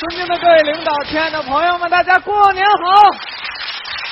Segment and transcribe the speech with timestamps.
[0.00, 3.02] 尊敬的各位领导，亲爱的朋友们，大家过年好！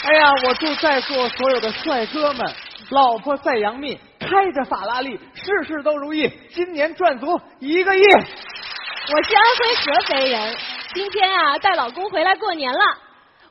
[0.04, 2.46] 哎呀，我祝在座所有的帅哥们，
[2.90, 8.02] 老婆在杨幂，开着法拉利，事事都如意，今年赚足一个亿。
[8.04, 10.54] 我是安徽合肥人，
[10.92, 12.80] 今天啊带老公回来过年了。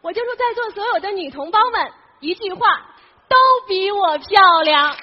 [0.04, 2.82] 我就祝在座所有的女同胞们一句话，
[3.28, 3.36] 都
[3.68, 4.96] 比我漂亮。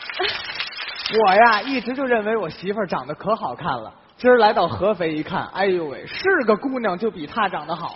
[1.19, 3.93] 我呀，一直就认为我媳妇儿长得可好看了。
[4.25, 7.95] 今儿来到合肥一看，哎呦喂，是个姑娘就比她长得好。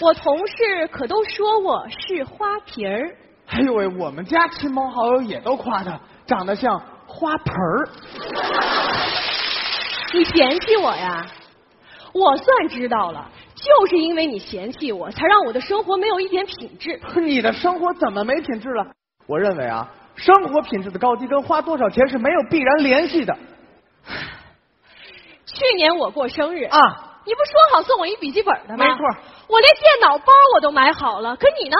[0.00, 3.14] 我同事可都说我是花瓶儿。
[3.46, 7.88] 哎呦喂，我们家亲朋好友也都夸她长得像花盆儿。
[10.12, 11.24] 你嫌弃我呀？
[12.12, 17.00] 我算知道了，就是因为你嫌弃我，才让我的生活没有一点品质。
[17.22, 18.84] 你的生活怎么没品质了？
[19.28, 23.38] 我认为啊，生活品质的高低跟花多少钱是没有必然联系的。
[25.46, 26.78] 去年我过生日啊，
[27.24, 28.84] 你不说好送我一笔记本的吗？
[28.84, 29.04] 没错，
[29.48, 31.76] 我连电脑包我都买好了，可你呢？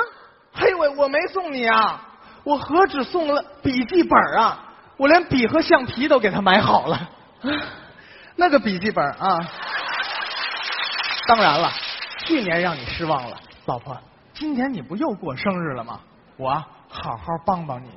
[0.52, 2.00] 嘿我，我没送你啊，
[2.44, 4.58] 我何止送了笔记本啊，
[4.96, 7.08] 我连笔和橡皮都给他买好了。
[8.36, 9.38] 那个笔记本啊，
[11.28, 11.72] 当然了，
[12.18, 13.96] 去年让你失望了，老婆，
[14.34, 16.00] 今年你不又过生日了吗？
[16.36, 16.50] 我
[16.88, 17.88] 好好帮帮你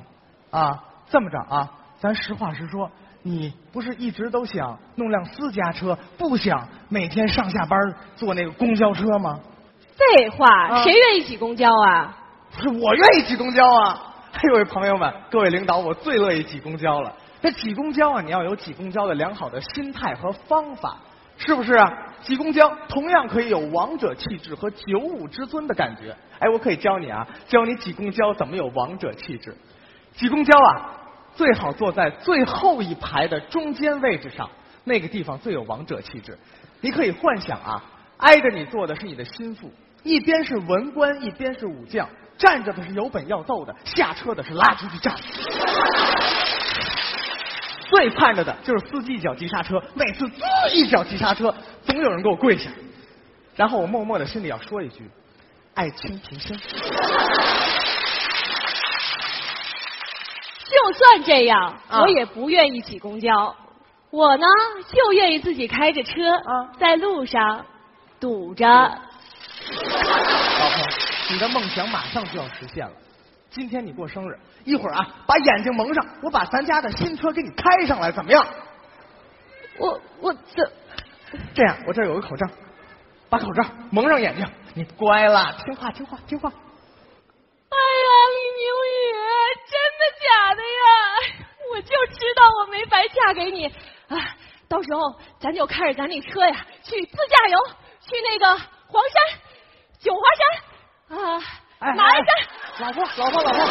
[0.50, 1.68] 啊，这么着啊，
[2.00, 2.90] 咱实话实说。
[3.28, 7.78] 你不是一直都想弄辆私家车，不想每天上下班
[8.16, 9.38] 坐那个公交车吗？
[9.96, 12.16] 废话，谁愿意挤公交啊？
[12.50, 14.04] 不是我愿意挤公交啊！
[14.32, 17.12] 哎各位朋友们，各位领导，我最乐意挤公交了。
[17.42, 20.96] 这挤公交啊，你要有挤公交的良好的心态和方法，
[21.36, 21.92] 是不是啊？
[22.22, 26.16] 挤公交同样可以有王者气质和九五之尊的感觉。
[26.38, 29.56] 哎，我可以教你啊，教你挤公交怎么有王者气质。
[30.12, 30.94] 挤公交啊。
[31.38, 34.50] 最好坐在最后一排的中间位置上，
[34.82, 36.36] 那个地方最有王者气质。
[36.80, 37.80] 你可以幻想啊，
[38.16, 39.72] 挨着你坐的是你的心腹，
[40.02, 45.14] 一边是文官，一边是武将，站着的是有本要奏的，下车的是拉出去站。
[47.88, 50.42] 最盼着的就是司机一脚急刹车，每次滋
[50.72, 52.68] 一脚急刹车，总有人给我跪下，
[53.54, 55.08] 然后我默默的心里要说一句：
[55.74, 56.58] 爱卿平身。
[60.68, 63.54] 就算这样，我也不愿意挤公交。
[64.10, 64.46] 我呢，
[64.92, 66.12] 就愿意自己开着车，
[66.78, 67.64] 在路上
[68.20, 68.66] 堵着。
[68.66, 68.98] 老
[70.70, 70.86] 婆，
[71.30, 72.92] 你的梦想马上就要实现了。
[73.50, 78.46] 今天你过生日，一会儿啊，把眼睛蒙上，我把咱家的新车给你开上来，怎么样？
[79.78, 80.70] 我我这
[81.54, 82.46] 这样，我这儿有个口罩，
[83.28, 86.52] 把口罩蒙上眼睛，你乖了，听话听话听话。
[93.38, 94.36] 给你啊！
[94.68, 97.58] 到时候咱就开着咱那车呀，去自驾游，
[98.00, 98.56] 去那个
[98.86, 99.40] 黄山、
[99.98, 100.20] 九华
[101.08, 101.40] 山啊，
[101.94, 102.26] 马鞍山。
[102.80, 103.64] 老婆，老婆，老婆，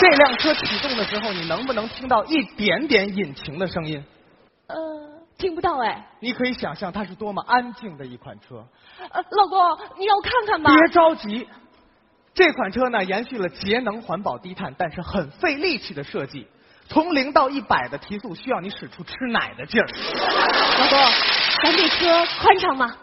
[0.00, 4.02] 这辆车启动的时候，你能不能听到一点点引擎的声音？
[4.68, 4.76] 呃，
[5.36, 6.06] 听不到哎。
[6.20, 8.66] 你可以想象它是多么安静的一款车。
[9.10, 9.58] 呃，老公，
[9.98, 10.74] 你让我看看吧。
[10.74, 11.48] 别着急。
[12.34, 16.48] 这款车呢，延续了节能环保、低碳，但是很费力气的设计。
[16.88, 19.86] 从零到一百的提速需要你使出吃奶的劲儿。
[20.78, 20.98] 老公，
[21.62, 22.96] 咱这车宽敞吗？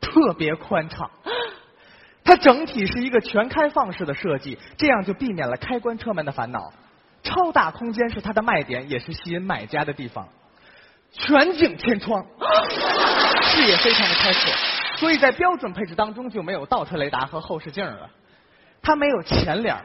[0.00, 1.10] 特别宽敞。
[2.22, 6.72] 它整体是一个全开放式的设计，这样就避免了开关车门的烦恼。
[7.22, 10.28] 超大空间是它的卖点，也是吸引买家的地方。
[11.12, 12.24] 全景天窗，
[13.42, 14.40] 视野非常的开阔，
[14.96, 18.08] 所以在标准配置当中就没有倒车雷达和后视镜了。
[18.80, 19.76] 它没有前脸，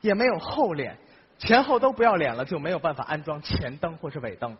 [0.00, 0.96] 也没有后脸，
[1.40, 4.56] 前后都不要脸了，就没有办法安装前灯或是尾灯。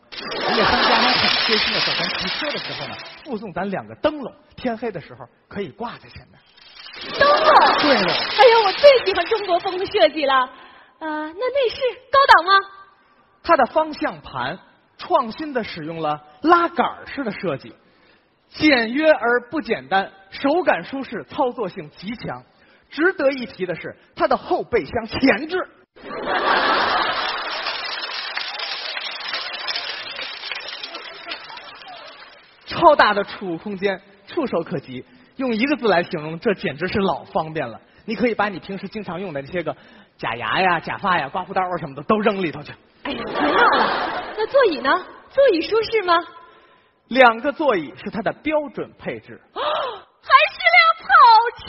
[0.49, 6.41] 而且商家还很贴心的，在咱提车的时候呢，附送咱两个灯笼，天黑的时候可以挂在前面。
[7.19, 7.79] 灯笼？
[7.81, 8.13] 对了。
[8.13, 10.35] 哎呀，我最喜欢中国风的设计了。
[10.35, 10.49] 啊，
[11.01, 11.81] 那内饰
[12.11, 12.67] 高档吗？
[13.43, 14.59] 它的方向盘
[14.99, 17.75] 创新的使用了拉杆式的设计，
[18.49, 22.43] 简约而不简单，手感舒适，操作性极强。
[22.91, 25.57] 值得一提的是，它的后备箱前置，
[32.81, 35.05] 超大的储物空间，触手可及。
[35.37, 37.81] 用一个字来形容，这简直是老方便了。
[38.07, 39.77] 你可以把你平时经常用的那些个
[40.17, 42.73] 假牙呀、假发呀、刮胡刀啊什么的都扔里头去。
[43.05, 44.33] 哎呀，别闹了。
[44.37, 44.91] 那座椅呢？
[45.31, 46.15] 座椅舒适吗？
[47.09, 49.41] 两个座椅是它的标准配置。
[49.53, 51.09] 还是辆跑
[51.59, 51.67] 车。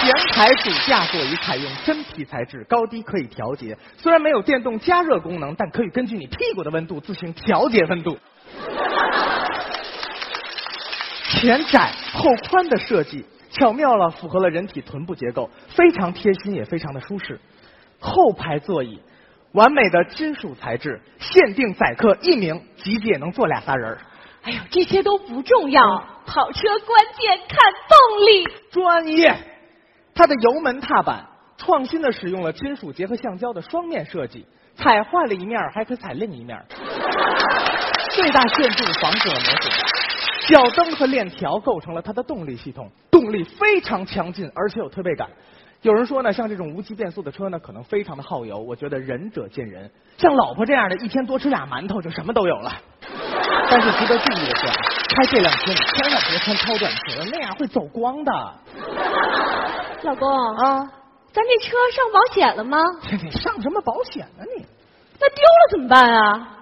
[0.00, 3.76] 前排主驾座椅采用真皮材质，高低可以调节。
[3.96, 8.18] 虽然没有电动加热功能，但可以根据你屁股的温度自行调节温度。
[11.42, 17.40] 前窄后宽的设计，巧妙了符合了人体臀部结构，非常贴心也非常的舒适。
[17.98, 19.00] 后排座椅，
[19.50, 23.98] 完美的金属材质，限定载客一名，集集也能坐俩仨人儿。
[24.42, 25.82] 哎呦，这些都不重要，
[26.26, 27.58] 跑车关键看
[27.88, 28.46] 动力。
[28.70, 29.34] 专业，
[30.14, 34.46] 它的油门踏板创新的使用了金属结合橡胶的双面设计，
[34.76, 36.64] 踩坏了一面儿还可以踩另一面儿。
[38.12, 40.01] 最大限度防止了磨损。
[40.52, 45.30] 脚蹬和链条构成了它的动力系统，动力非常强劲，而且有推背感。
[45.80, 48.58] 有人说呢，像这种无级变速的车呢，可能非常的耗油。
[48.58, 52.70] 我觉得仁者见仁，像老婆这样的，一天多吃俩馒头就什么都有了。
[53.70, 54.74] 但是值得注意的是啊，
[55.08, 58.32] 开这辆车你千万别穿超短裙，那样会走光的。
[60.02, 60.86] 老公，啊，
[61.32, 62.78] 咱这车上保险了吗？
[63.10, 64.66] 你上什么保险呢你？
[65.18, 66.58] 那丢了怎么办啊？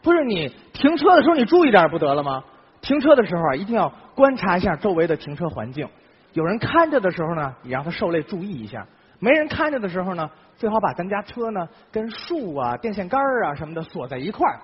[0.00, 2.44] 不是你停车的时候你注意点不得了吗？
[2.82, 5.88] 停车的时候啊，一定要观察一下周围的停车环境。
[6.32, 8.80] 有人看着的时候呢，你让他受累注意一下；
[9.18, 14.58] 没人看着的时候呢，最好把咱家车呢跟树啊、电线杆啊什么的锁在一块儿，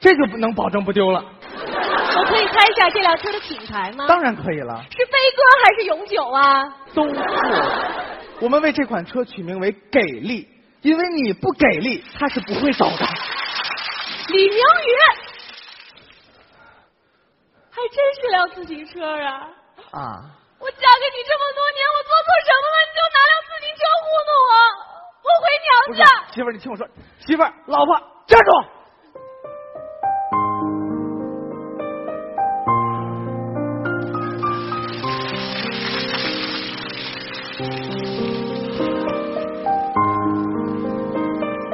[0.00, 1.22] 这就不能保证不丢了。
[1.22, 4.06] 我可以猜一下这辆车的品牌吗？
[4.08, 6.76] 当然可以了，是飞哥还是永久啊？
[6.94, 7.20] 都是。
[8.40, 10.48] 我们为这款车取名为“给力”，
[10.80, 13.06] 因为你不给力，它是不会走的。
[14.28, 14.90] 李明宇，
[17.80, 19.48] 还真是辆自行车啊！
[19.92, 20.20] 啊，
[20.58, 22.76] 我嫁给你这么多年，我做错什么了？
[22.84, 24.52] 你就拿辆自行车糊弄我？
[25.24, 26.04] 我回娘家。
[26.34, 26.86] 媳妇儿，你听我说，
[27.20, 27.96] 媳妇儿，老婆，
[28.26, 28.50] 站住！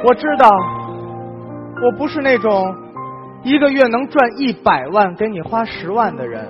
[0.05, 0.49] 我知道，
[1.83, 2.86] 我不是那种
[3.47, 6.45] 一个月能赚一百万给你花十万的人。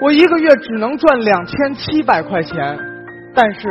[0.00, 2.78] 我一个月只能赚两千七百块钱，
[3.34, 3.68] 但是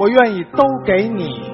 [0.00, 1.48] 我愿意都给你。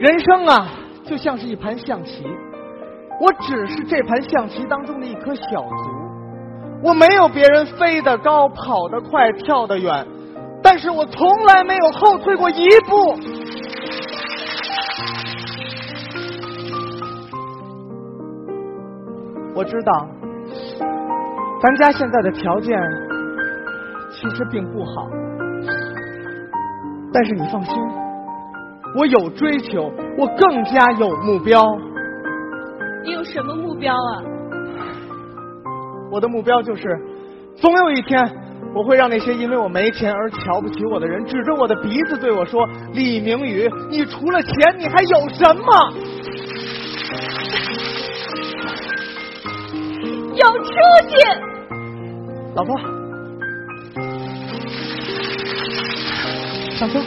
[0.00, 0.68] 人生啊，
[1.04, 2.24] 就像是一盘象棋，
[3.20, 5.90] 我只是这盘象棋当中的一颗小卒，
[6.82, 10.06] 我没有别人飞得高、跑得快、跳得远，
[10.68, 12.96] 但是我从来没有后退过一步。
[19.54, 20.08] 我知道，
[21.62, 22.76] 咱家现在的条件
[24.10, 25.06] 其实并不好，
[27.12, 27.72] 但是你放心，
[28.98, 31.64] 我有追求，我更加有目标。
[33.04, 34.18] 你有什么目标啊？
[36.10, 36.82] 我的目标就是，
[37.54, 38.28] 总有一天，
[38.76, 45.64] 我会让那些因为我没钱而瞧不起我的人，指着我的鼻子对我说：“李明宇，你除了钱，你还有什么？”
[50.36, 50.68] 有出
[51.08, 51.16] 息！
[52.54, 52.76] 老婆，
[56.72, 57.00] 上车。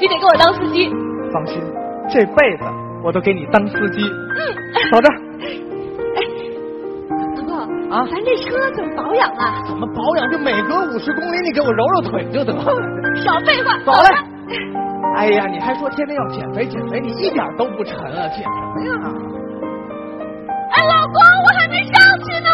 [0.00, 0.88] 你得给我当司机。
[1.30, 1.60] 放心，
[2.08, 2.64] 这辈子
[3.04, 4.00] 我都给你当司机。
[4.00, 4.56] 嗯。
[4.90, 5.25] 走着。
[8.04, 9.62] 咱这车怎么保养啊？
[9.66, 10.30] 怎么保养？
[10.30, 12.64] 就每隔五十公里你给我揉揉腿就得了。
[13.24, 14.16] 少废话，走了嘞。
[15.16, 18.92] 哎呀，你还说天天要减肥减肥，你一点都不沉啊，减什么呀？
[20.72, 21.94] 哎，老公，我还没上
[22.24, 22.50] 去呢。